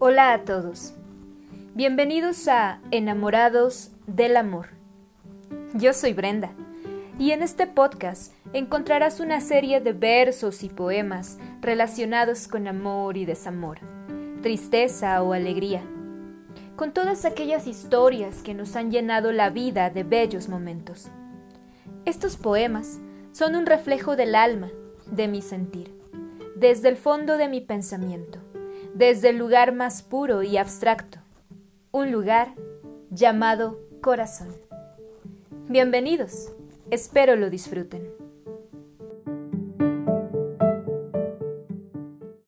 [0.00, 0.94] Hola a todos.
[1.74, 4.68] Bienvenidos a Enamorados del Amor.
[5.74, 6.52] Yo soy Brenda
[7.18, 13.24] y en este podcast encontrarás una serie de versos y poemas relacionados con amor y
[13.24, 13.80] desamor,
[14.40, 15.82] tristeza o alegría,
[16.76, 21.08] con todas aquellas historias que nos han llenado la vida de bellos momentos.
[22.04, 23.00] Estos poemas
[23.32, 24.70] son un reflejo del alma,
[25.10, 25.92] de mi sentir,
[26.54, 28.38] desde el fondo de mi pensamiento
[28.98, 31.20] desde el lugar más puro y abstracto,
[31.92, 32.56] un lugar
[33.10, 34.48] llamado corazón.
[35.68, 36.50] Bienvenidos,
[36.90, 38.27] espero lo disfruten.